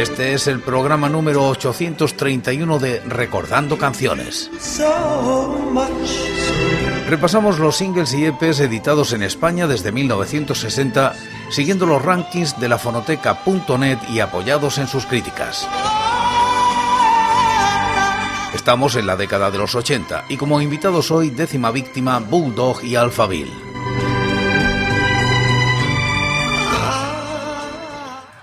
Este 0.00 0.32
es 0.32 0.46
el 0.46 0.60
programa 0.60 1.10
número 1.10 1.46
831 1.46 2.78
de 2.78 3.00
Recordando 3.00 3.76
Canciones. 3.76 4.50
Repasamos 7.06 7.58
los 7.58 7.76
singles 7.76 8.14
y 8.14 8.24
EPs 8.24 8.60
editados 8.60 9.12
en 9.12 9.22
España 9.22 9.66
desde 9.66 9.92
1960, 9.92 11.12
siguiendo 11.50 11.84
los 11.84 12.02
rankings 12.02 12.58
de 12.58 12.70
la 12.70 12.78
fonoteca.net 12.78 13.98
y 14.08 14.20
apoyados 14.20 14.78
en 14.78 14.86
sus 14.88 15.04
críticas. 15.04 15.68
Estamos 18.54 18.96
en 18.96 19.06
la 19.06 19.16
década 19.16 19.50
de 19.50 19.58
los 19.58 19.74
80 19.74 20.24
y 20.30 20.38
como 20.38 20.62
invitados 20.62 21.10
hoy 21.10 21.28
décima 21.28 21.70
víctima 21.70 22.20
Bulldog 22.20 22.82
y 22.82 22.96
Alphaville. 22.96 23.69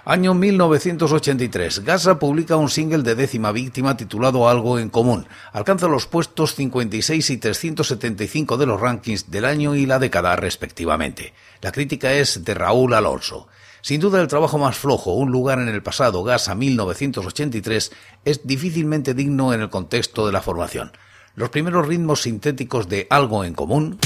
Año 0.10 0.34
1983. 0.34 1.84
Gaza 1.84 2.18
publica 2.18 2.56
un 2.56 2.70
single 2.70 3.04
de 3.04 3.14
décima 3.14 3.52
víctima 3.52 3.98
titulado 3.98 4.48
Algo 4.48 4.80
en 4.80 4.88
Común. 4.88 5.28
Alcanza 5.52 5.90
los 5.90 6.08
puestos 6.08 6.56
56 6.56 7.30
y 7.30 7.36
375 7.36 8.56
de 8.56 8.66
los 8.66 8.80
rankings 8.80 9.30
del 9.30 9.44
año 9.44 9.76
y 9.76 9.86
la 9.86 10.00
década 10.00 10.38
respectivamente. 10.38 11.34
La 11.60 11.74
crítica 11.74 12.14
es 12.14 12.46
de 12.46 12.54
Raúl 12.54 12.94
Alonso. 12.94 13.50
Sin 13.82 14.00
duda 14.00 14.22
el 14.22 14.30
trabajo 14.30 14.58
más 14.58 14.78
flojo, 14.78 15.12
Un 15.12 15.30
lugar 15.30 15.60
en 15.60 15.68
el 15.68 15.84
pasado, 15.84 16.24
Gaza 16.24 16.56
1983, 16.56 17.92
es 18.24 18.48
difícilmente 18.48 19.14
digno 19.14 19.54
en 19.54 19.60
el 19.60 19.70
contexto 19.70 20.26
de 20.26 20.32
la 20.32 20.42
formación. 20.42 20.94
Los 21.36 21.50
primeros 21.50 21.86
ritmos 21.86 22.22
sintéticos 22.22 22.88
de 22.88 23.08
Algo 23.10 23.44
en 23.44 23.54
Común 23.54 24.00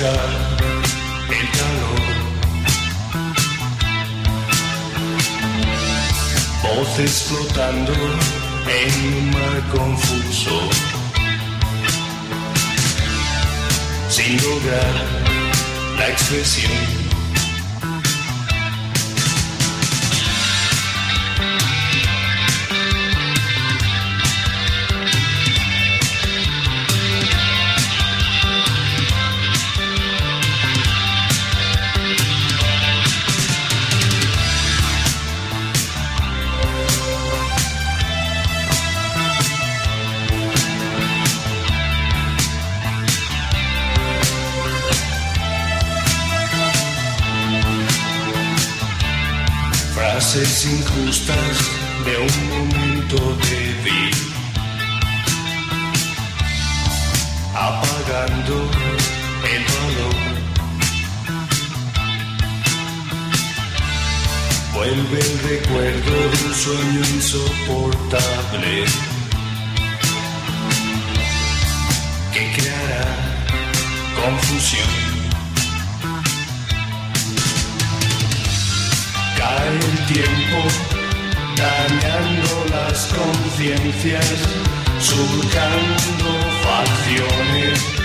el 0.00 1.50
calor. 1.58 2.00
Voces 6.62 7.24
flotando 7.28 7.92
en 7.92 9.14
un 9.14 9.30
mar 9.30 9.62
confuso. 9.70 10.58
Sin 14.08 14.42
lograr 14.42 14.94
la 15.98 16.08
expresión. 16.08 16.99
Injustas 50.64 51.70
de 52.04 52.16
un 52.18 52.48
momento 52.48 53.16
débil, 53.48 54.14
apagando 57.54 58.70
el 59.54 59.62
valor. 59.74 60.20
Vuelve 64.74 65.18
el 65.18 65.38
recuerdo 65.50 66.12
de 66.30 66.44
un 66.46 66.54
sueño 66.54 67.00
insoportable 67.14 68.84
que 72.32 72.52
creará 72.56 73.04
confusión. 74.14 74.99
Tiempo, 80.12 80.68
dañando 81.56 82.66
las 82.70 83.06
conciencias, 83.14 84.26
surcando 84.98 86.40
facciones 86.64 87.99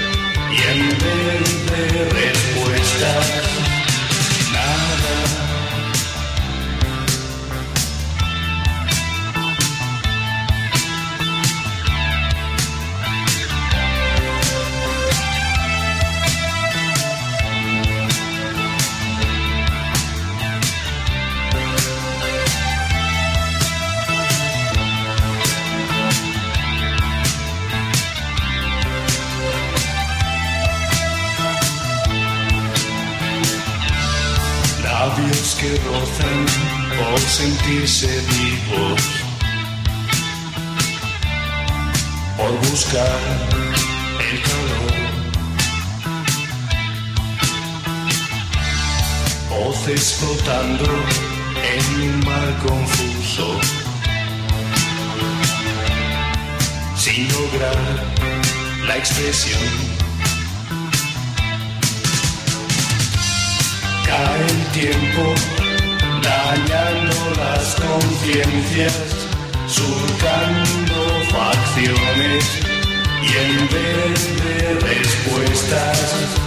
sin 57.05 57.27
lograr 57.31 57.77
la 58.87 58.97
expresión. 58.97 59.61
Cae 64.07 64.45
el 64.53 64.65
tiempo, 64.79 65.23
dañando 66.23 67.15
las 67.37 67.75
conciencias, 67.75 68.97
surcando 69.67 70.97
facciones 71.29 72.43
y 73.21 73.31
en 73.45 73.55
vez 73.75 74.19
de 74.43 74.57
respuestas 74.79 76.44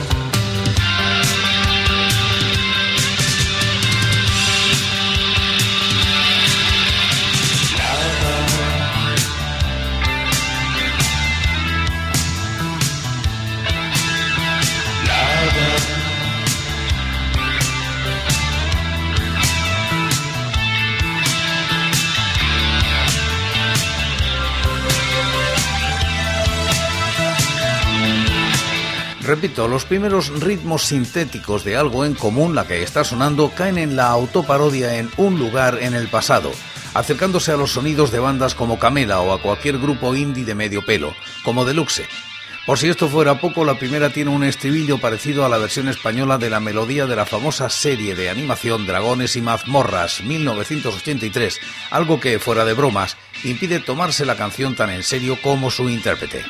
Repito, 29.29 29.69
los 29.69 29.85
primeros 29.85 30.31
ritmos 30.41 30.85
sintéticos 30.85 31.63
de 31.63 31.77
algo 31.77 32.07
en 32.07 32.15
común, 32.15 32.55
la 32.55 32.67
que 32.67 32.83
está 32.83 33.05
sonando, 33.05 33.53
caen 33.55 33.77
en 33.77 33.95
la 33.95 34.07
autoparodia 34.07 34.97
en 34.97 35.11
un 35.19 35.39
lugar 35.39 35.81
en 35.83 35.93
el 35.93 36.09
pasado, 36.09 36.51
acercándose 36.95 37.53
a 37.53 37.59
los 37.59 37.73
sonidos 37.73 38.11
de 38.11 38.21
bandas 38.21 38.55
como 38.55 38.79
Camela 38.79 39.21
o 39.21 39.35
a 39.35 39.43
cualquier 39.43 39.77
grupo 39.77 40.15
indie 40.15 40.47
de 40.47 40.55
medio 40.55 40.83
pelo, 40.83 41.13
como 41.45 41.67
Deluxe. 41.67 42.09
Por 42.65 42.79
si 42.79 42.89
esto 42.89 43.07
fuera 43.07 43.39
poco, 43.39 43.67
la 43.67 43.79
primera 43.79 44.09
tiene 44.09 44.31
un 44.31 44.45
estribillo 44.45 44.97
parecido 44.97 45.45
a 45.45 45.51
la 45.51 45.59
versión 45.59 45.89
española 45.89 46.39
de 46.39 46.49
la 46.49 46.61
melodía 46.61 47.05
de 47.05 47.17
la 47.17 47.27
famosa 47.27 47.69
serie 47.69 48.15
de 48.15 48.31
animación 48.31 48.87
Dragones 48.87 49.37
y 49.37 49.43
Mazmorras 49.43 50.23
1983, 50.23 51.61
algo 51.91 52.19
que, 52.19 52.39
fuera 52.39 52.65
de 52.65 52.73
bromas, 52.73 53.19
impide 53.45 53.79
tomarse 53.81 54.25
la 54.25 54.37
canción 54.37 54.75
tan 54.75 54.89
en 54.89 55.03
serio 55.03 55.37
como 55.43 55.71
su 55.71 55.91
intérprete. 55.91 56.47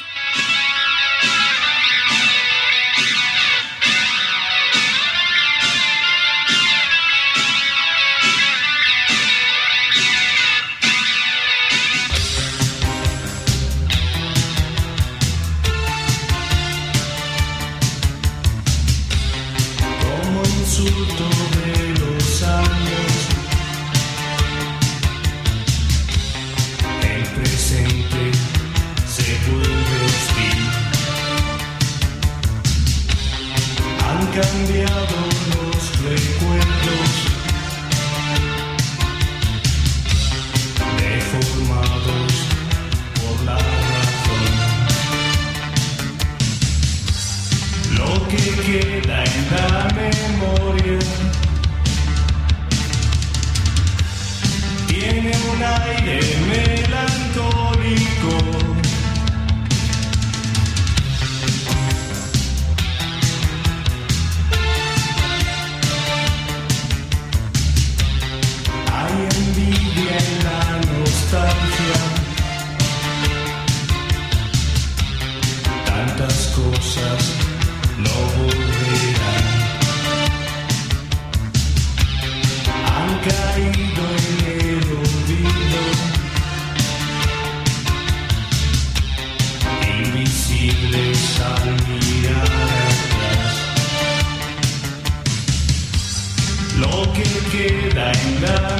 Cierra 98.36 98.78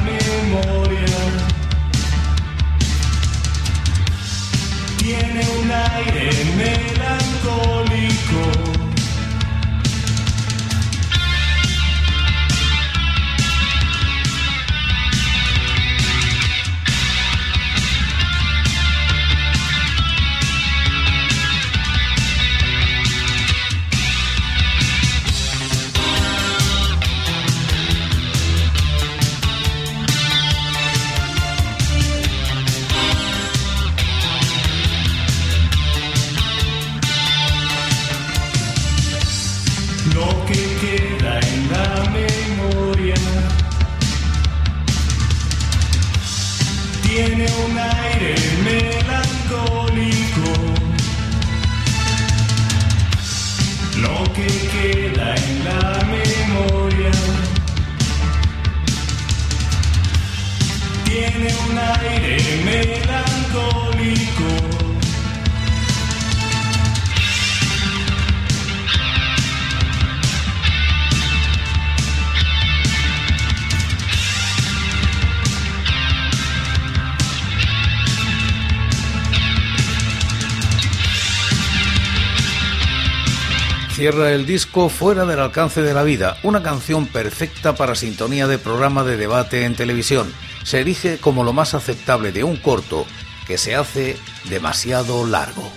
el 84.27 84.46
disco 84.46 84.89
Fuera 84.89 85.25
del 85.25 85.39
alcance 85.39 85.82
de 85.82 85.94
la 85.94 86.03
vida, 86.03 86.37
una 86.43 86.63
canción 86.63 87.06
perfecta 87.06 87.75
para 87.75 87.94
sintonía 87.94 88.46
de 88.46 88.58
programa 88.58 89.05
de 89.05 89.17
debate 89.17 89.65
en 89.65 89.77
televisión. 89.77 90.32
Se 90.65 90.81
erige 90.81 91.19
como 91.19 91.44
lo 91.44 91.53
más 91.53 91.75
aceptable 91.75 92.32
de 92.32 92.44
un 92.44 92.56
corto 92.56 93.06
que 93.46 93.58
se 93.58 93.75
hace 93.75 94.17
demasiado 94.48 95.27
largo. 95.27 95.70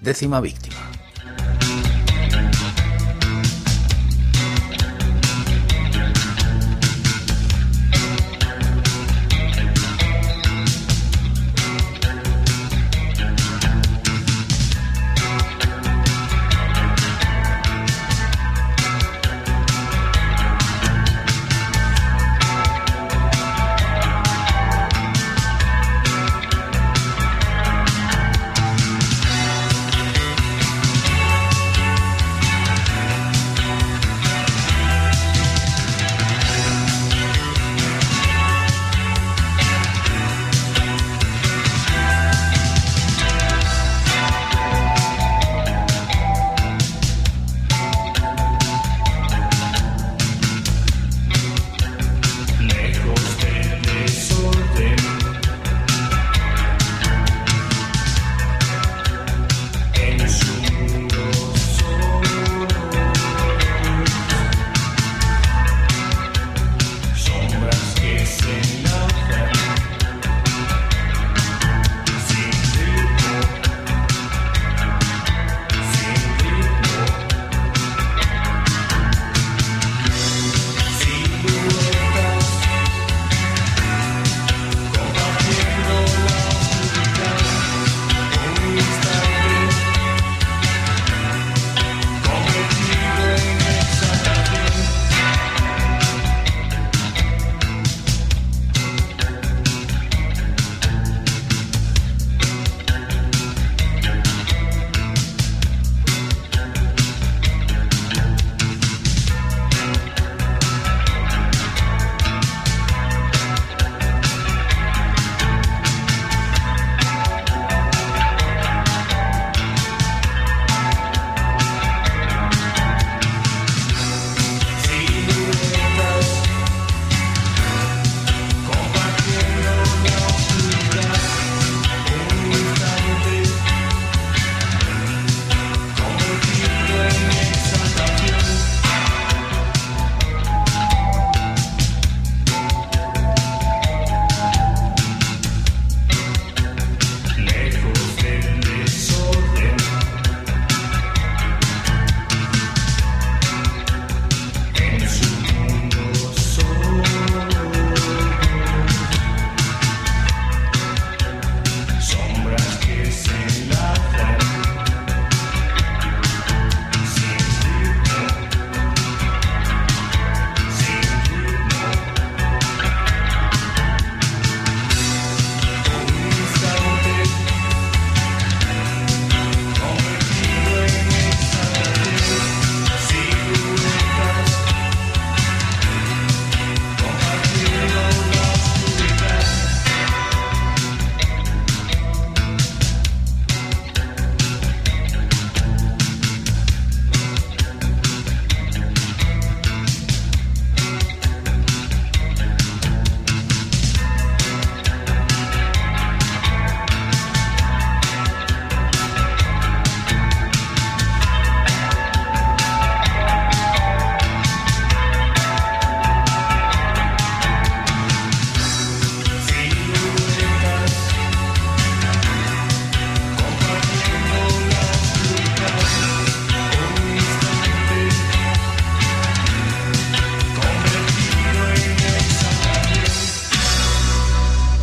Décima 0.00 0.40
víctima. 0.40 0.89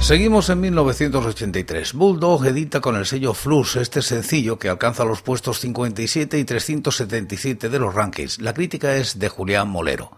Seguimos 0.07 0.49
en 0.49 0.61
1983. 0.61 1.91
Bulldog 1.91 2.45
edita 2.45 2.79
con 2.79 2.95
el 2.95 3.05
sello 3.05 3.33
Flux 3.33 3.75
este 3.75 4.01
sencillo 4.01 4.57
que 4.57 4.69
alcanza 4.69 5.03
los 5.03 5.21
puestos 5.21 5.59
57 5.59 6.39
y 6.39 6.45
377 6.45 7.67
de 7.67 7.77
los 7.77 7.93
rankings. 7.93 8.39
La 8.39 8.53
crítica 8.53 8.95
es 8.95 9.19
de 9.19 9.27
Julián 9.27 9.67
Molero. 9.67 10.11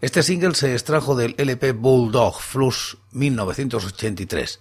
Este 0.00 0.22
single 0.22 0.54
se 0.54 0.74
extrajo 0.74 1.16
del 1.16 1.34
LP 1.36 1.72
Bulldog 1.72 2.40
Flux 2.40 2.96
1983. 3.10 4.60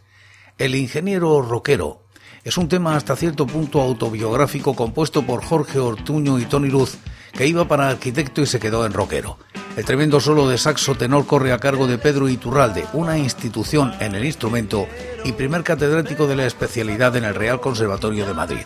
El 0.57 0.73
ingeniero 0.73 1.43
rockero 1.43 2.01
es 2.43 2.57
un 2.57 2.67
tema 2.67 2.95
hasta 2.95 3.15
cierto 3.15 3.45
punto 3.45 3.79
autobiográfico 3.79 4.75
compuesto 4.75 5.21
por 5.21 5.43
Jorge 5.43 5.77
Ortuño 5.77 6.39
y 6.39 6.45
Tony 6.45 6.69
Luz, 6.69 6.97
que 7.33 7.47
iba 7.47 7.67
para 7.67 7.89
arquitecto 7.89 8.41
y 8.41 8.45
se 8.45 8.59
quedó 8.59 8.85
en 8.85 8.93
rockero. 8.93 9.37
El 9.75 9.85
tremendo 9.85 10.19
solo 10.19 10.47
de 10.47 10.59
saxo 10.59 10.95
tenor 10.95 11.25
corre 11.25 11.51
a 11.51 11.57
cargo 11.57 11.87
de 11.87 11.97
Pedro 11.97 12.29
Iturralde, 12.29 12.85
una 12.93 13.17
institución 13.17 13.93
en 13.99 14.13
el 14.13 14.23
instrumento 14.23 14.87
y 15.23 15.31
primer 15.31 15.63
catedrático 15.63 16.27
de 16.27 16.35
la 16.35 16.45
especialidad 16.45 17.15
en 17.15 17.23
el 17.23 17.33
Real 17.33 17.59
Conservatorio 17.59 18.27
de 18.27 18.35
Madrid. 18.35 18.65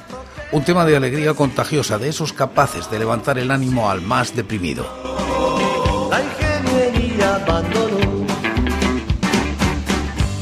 Un 0.51 0.63
tema 0.63 0.85
de 0.85 0.97
alegría 0.97 1.33
contagiosa 1.33 1.97
de 1.97 2.09
esos 2.09 2.33
capaces 2.33 2.91
de 2.91 2.99
levantar 2.99 3.37
el 3.37 3.51
ánimo 3.51 3.89
al 3.89 4.01
más 4.01 4.35
deprimido. 4.35 4.85
La 6.09 6.21
ingeniería 6.21 7.35
abandonó. 7.35 8.25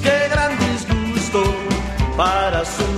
Qué 0.01 0.27
gran 0.31 0.51
disgusto 0.59 1.43
para 2.17 2.65
su 2.65 2.94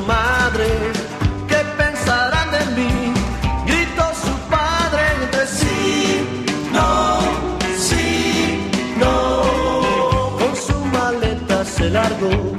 maleta 11.90 12.20
se 12.20 12.57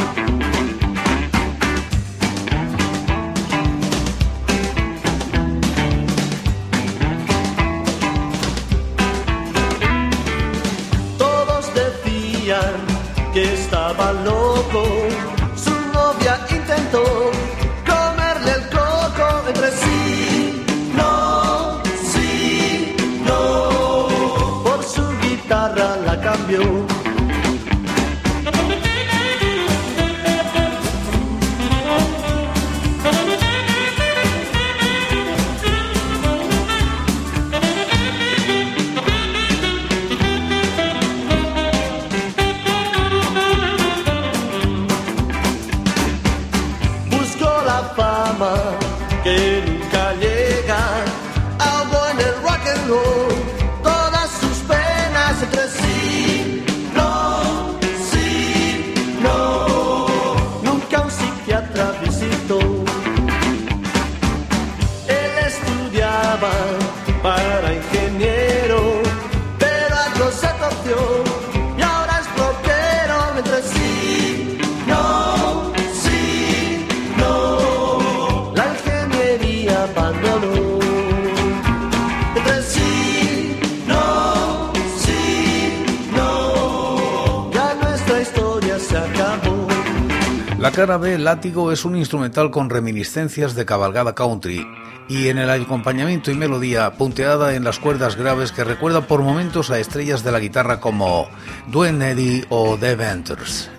La 90.68 90.74
cara 90.74 90.98
B, 90.98 91.16
Látigo, 91.16 91.72
es 91.72 91.86
un 91.86 91.96
instrumental 91.96 92.50
con 92.50 92.68
reminiscencias 92.68 93.54
de 93.54 93.64
cabalgada 93.64 94.14
country 94.14 94.66
y 95.08 95.28
en 95.28 95.38
el 95.38 95.48
acompañamiento 95.48 96.30
y 96.30 96.34
melodía 96.34 96.92
punteada 96.92 97.54
en 97.54 97.64
las 97.64 97.78
cuerdas 97.78 98.16
graves 98.16 98.52
que 98.52 98.64
recuerda 98.64 99.00
por 99.00 99.22
momentos 99.22 99.70
a 99.70 99.78
estrellas 99.78 100.24
de 100.24 100.30
la 100.30 100.40
guitarra 100.40 100.78
como 100.78 101.26
Dwayne 101.68 102.10
Eddy 102.10 102.44
o 102.50 102.76
The 102.76 102.96
Ventures. 102.96 103.70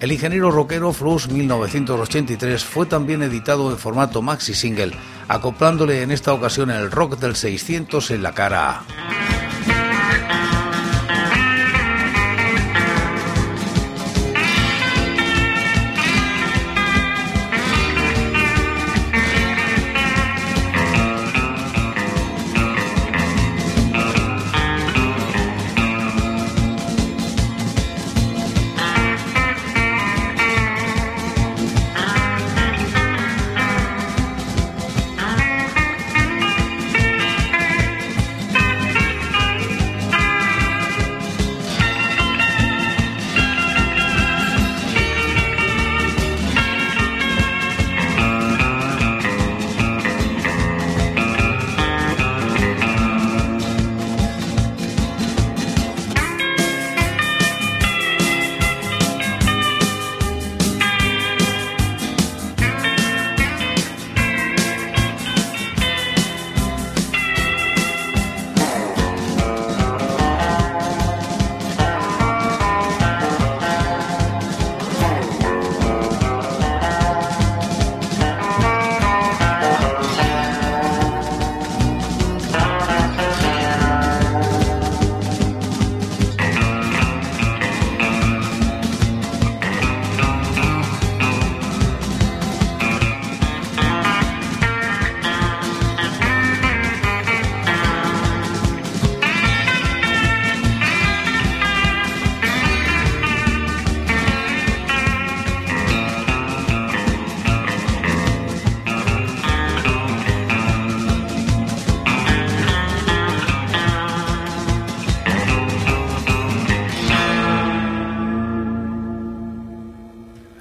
El 0.00 0.10
ingeniero 0.10 0.50
rockero 0.50 0.94
Flux 0.94 1.28
1983 1.28 2.64
fue 2.64 2.86
también 2.86 3.22
editado 3.22 3.70
en 3.70 3.76
formato 3.76 4.22
maxi 4.22 4.54
single, 4.54 4.92
acoplándole 5.28 6.00
en 6.00 6.10
esta 6.10 6.32
ocasión 6.32 6.70
el 6.70 6.90
rock 6.90 7.18
del 7.18 7.36
600 7.36 8.10
en 8.10 8.22
la 8.22 8.32
cara. 8.32 8.84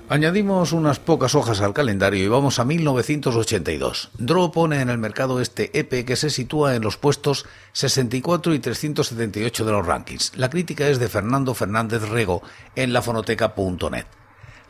Añadimos 0.09 0.71
unas 0.71 0.99
pocas 0.99 1.35
hojas 1.35 1.59
al 1.59 1.73
calendario 1.73 2.23
y 2.23 2.29
vamos 2.29 2.59
a 2.59 2.63
1982. 2.63 4.11
Draw 4.17 4.51
pone 4.53 4.79
en 4.79 4.89
el 4.89 4.97
mercado 4.97 5.41
este 5.41 5.77
EP 5.77 6.05
que 6.05 6.15
se 6.15 6.29
sitúa 6.29 6.75
en 6.75 6.81
los 6.81 6.95
puestos 6.95 7.45
64 7.73 8.53
y 8.53 8.59
378 8.59 9.65
de 9.65 9.71
los 9.73 9.85
rankings. 9.85 10.31
La 10.37 10.49
crítica 10.49 10.87
es 10.87 10.99
de 10.99 11.09
Fernando 11.09 11.53
Fernández 11.53 12.03
Rego 12.03 12.41
en 12.77 12.93
lafonoteca.net. 12.93 14.05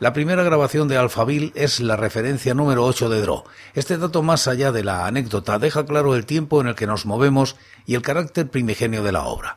La 0.00 0.12
primera 0.12 0.42
grabación 0.42 0.88
de 0.88 0.96
Alphaville 0.96 1.52
es 1.54 1.78
la 1.78 1.94
referencia 1.94 2.52
número 2.54 2.84
8 2.84 3.08
de 3.08 3.20
Draw. 3.20 3.44
Este 3.74 3.96
dato, 3.96 4.24
más 4.24 4.48
allá 4.48 4.72
de 4.72 4.82
la 4.82 5.06
anécdota, 5.06 5.60
deja 5.60 5.86
claro 5.86 6.16
el 6.16 6.26
tiempo 6.26 6.60
en 6.60 6.66
el 6.66 6.74
que 6.74 6.88
nos 6.88 7.06
movemos 7.06 7.54
y 7.86 7.94
el 7.94 8.02
carácter 8.02 8.50
primigenio 8.50 9.04
de 9.04 9.12
la 9.12 9.22
obra. 9.22 9.56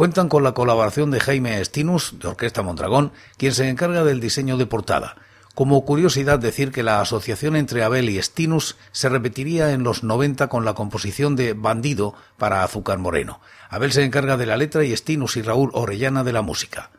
Cuentan 0.00 0.30
con 0.30 0.42
la 0.42 0.54
colaboración 0.54 1.10
de 1.10 1.20
Jaime 1.20 1.60
Estinus, 1.60 2.18
de 2.18 2.28
Orquesta 2.28 2.62
Mondragón, 2.62 3.12
quien 3.36 3.52
se 3.52 3.68
encarga 3.68 4.02
del 4.02 4.18
diseño 4.18 4.56
de 4.56 4.64
portada. 4.64 5.16
Como 5.54 5.84
curiosidad 5.84 6.38
decir 6.38 6.72
que 6.72 6.82
la 6.82 7.02
asociación 7.02 7.54
entre 7.54 7.84
Abel 7.84 8.08
y 8.08 8.16
Estinus 8.16 8.78
se 8.92 9.10
repetiría 9.10 9.72
en 9.72 9.82
los 9.82 10.02
90 10.02 10.48
con 10.48 10.64
la 10.64 10.72
composición 10.72 11.36
de 11.36 11.52
Bandido 11.52 12.14
para 12.38 12.64
Azúcar 12.64 12.96
Moreno. 12.96 13.42
Abel 13.68 13.92
se 13.92 14.02
encarga 14.02 14.38
de 14.38 14.46
la 14.46 14.56
letra 14.56 14.84
y 14.84 14.94
Estinus 14.94 15.36
y 15.36 15.42
Raúl 15.42 15.68
Orellana 15.74 16.24
de 16.24 16.32
la 16.32 16.40
música. 16.40 16.92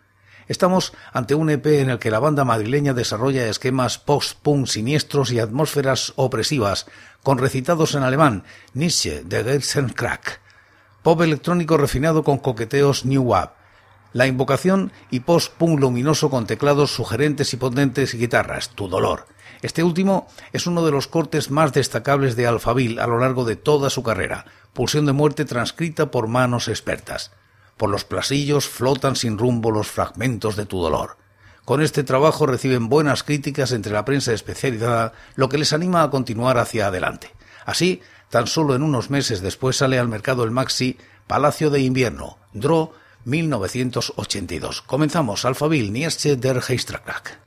Estamos 0.48 0.94
ante 1.12 1.34
un 1.34 1.50
EP 1.50 1.66
en 1.82 1.90
el 1.90 1.98
que 1.98 2.12
la 2.12 2.20
banda 2.20 2.46
madrileña 2.46 2.94
desarrolla 2.94 3.48
esquemas 3.48 3.98
post-punk 3.98 4.68
siniestros 4.68 5.32
y 5.32 5.40
atmósferas 5.40 6.14
opresivas, 6.18 6.86
con 7.24 7.40
recitados 7.40 7.96
en 7.96 8.04
alemán, 8.04 8.44
Nietzsche 8.76 9.24
de 9.24 9.60
Crack, 9.96 10.41
pop 11.04 11.22
electrónico 11.22 11.78
refinado 11.78 12.24
con 12.24 12.38
coqueteos 12.38 13.06
New 13.06 13.24
Wave, 13.24 13.52
la 14.14 14.28
invocación 14.28 14.92
y 15.10 15.22
post-punk 15.22 15.80
luminoso 15.80 16.30
con 16.30 16.46
teclados 16.46 16.94
sugerentes 16.94 17.54
y 17.54 17.58
potentes 17.58 18.14
y 18.14 18.18
guitarras, 18.18 18.70
Tu 18.70 18.88
Dolor. 18.88 19.26
Este 19.62 19.84
último 19.84 20.28
es 20.54 20.68
uno 20.68 20.86
de 20.86 20.92
los 20.92 21.08
cortes 21.08 21.50
más 21.50 21.72
destacables 21.72 22.36
de 22.36 22.48
Alphaville 22.48 23.00
a 23.00 23.08
lo 23.08 23.20
largo 23.20 23.46
de 23.46 23.56
toda 23.56 23.90
su 23.90 24.04
carrera, 24.04 24.46
pulsión 24.74 25.06
de 25.06 25.14
muerte 25.14 25.46
transcrita 25.46 26.12
por 26.12 26.28
manos 26.28 26.68
expertas. 26.68 27.32
Por 27.78 27.90
los 27.90 28.04
plasillos 28.04 28.68
flotan 28.68 29.16
sin 29.16 29.38
rumbo 29.38 29.72
los 29.72 29.88
fragmentos 29.88 30.56
de 30.56 30.66
tu 30.66 30.82
dolor. 30.82 31.18
Con 31.64 31.82
este 31.82 32.04
trabajo 32.04 32.46
reciben 32.48 32.90
buenas 32.90 33.24
críticas 33.24 33.72
entre 33.72 33.94
la 33.94 34.04
prensa 34.04 34.34
especializada, 34.34 35.14
lo 35.36 35.48
que 35.48 35.58
les 35.58 35.74
anima 35.74 36.04
a 36.04 36.10
continuar 36.10 36.58
hacia 36.58 36.88
adelante. 36.88 37.34
Así, 37.66 38.02
tan 38.32 38.48
solo 38.48 38.74
en 38.74 38.82
unos 38.82 39.12
meses 39.12 39.42
después 39.42 39.78
sale 39.78 40.00
al 40.00 40.08
mercado 40.08 40.44
el 40.44 40.52
maxi 40.52 40.98
Palacio 41.28 41.70
de 41.70 41.82
Invierno, 41.82 42.38
Dro 42.54 42.94
1982. 43.26 44.82
Comenzamos 44.82 45.46
Alphaville 45.46 45.92
Nietzsche 45.92 46.36
der 46.36 46.64
Heistrack. 46.68 47.40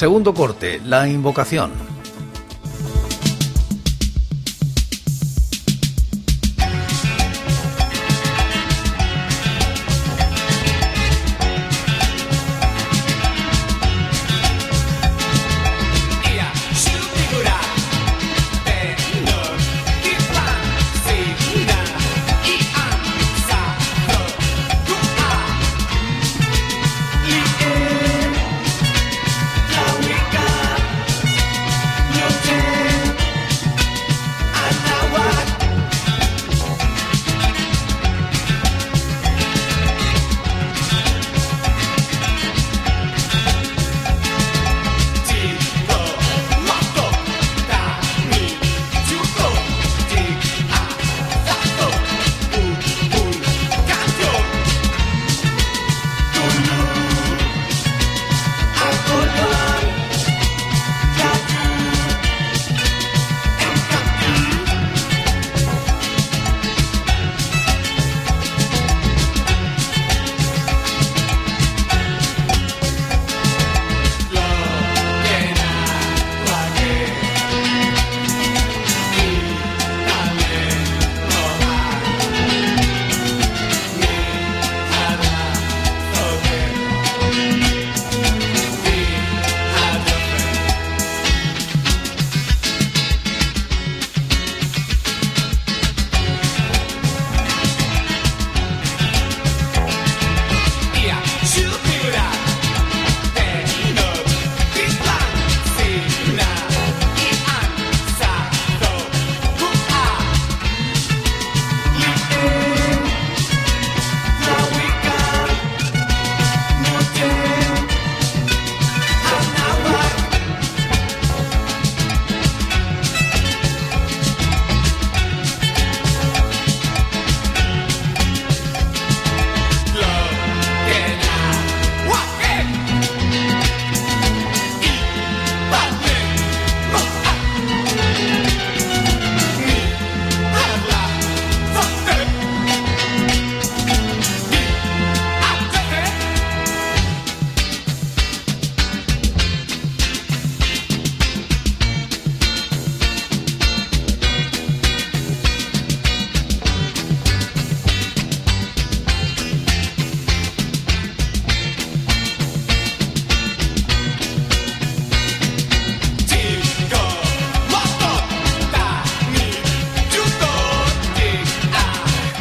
Segundo 0.00 0.32
corte, 0.32 0.80
la 0.82 1.06
invocación. 1.06 1.89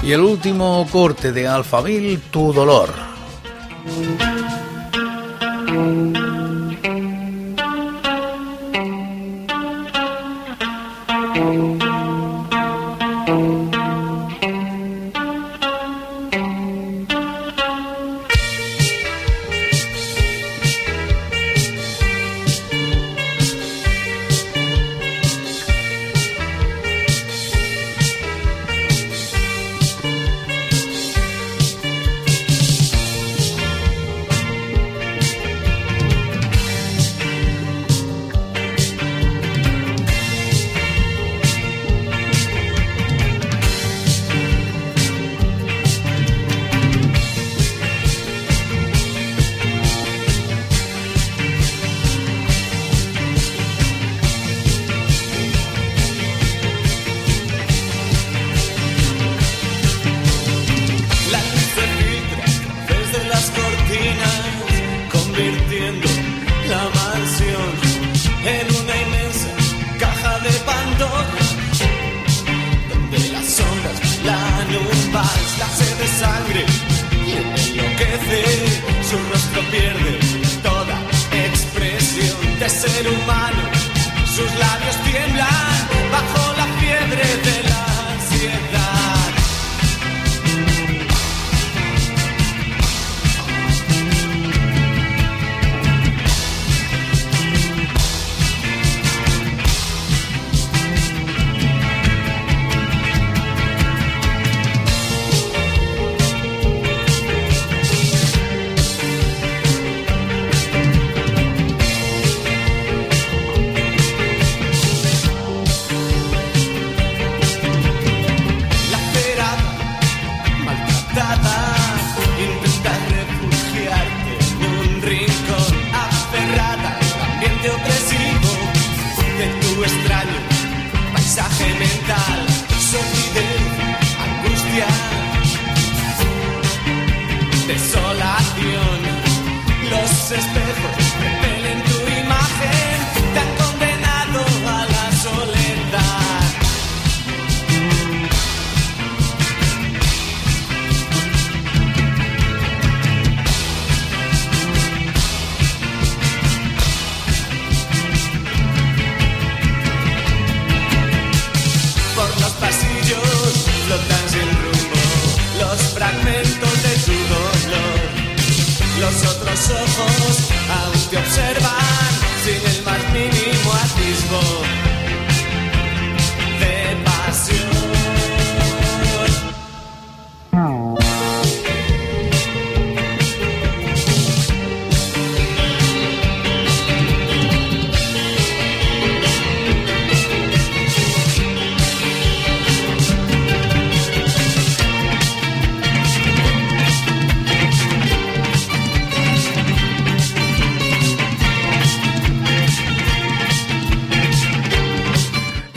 Y 0.10 0.12
el 0.12 0.22
último 0.22 0.88
corte 0.92 1.32
de 1.32 1.48
Alphaville, 1.48 2.18
Tu 2.32 2.52
Dolor. 2.52 3.09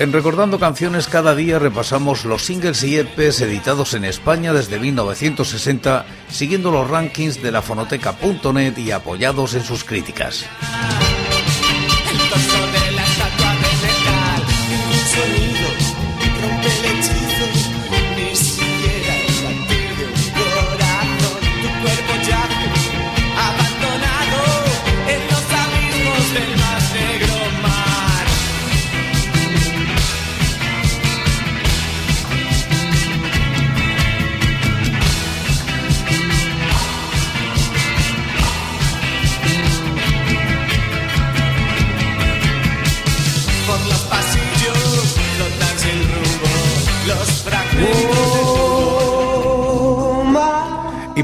En 0.03 0.13
Recordando 0.13 0.59
Canciones 0.59 1.07
cada 1.07 1.37
día 1.37 1.61
repasamos 1.61 2.25
los 2.25 2.45
singles 2.45 2.83
y 2.83 2.99
EPs 2.99 3.41
editados 3.43 3.95
en 3.95 4.05
España 4.05 4.53
desde 4.53 4.81
1960, 4.81 6.05
siguiendo 6.29 6.73
los 6.73 6.91
rankings 6.91 7.41
de 7.41 7.53
la 7.53 7.63
fonoteca.net 7.63 8.79
y 8.79 8.91
apoyados 8.91 9.55
en 9.55 9.63
sus 9.63 9.85
críticas. 9.85 10.45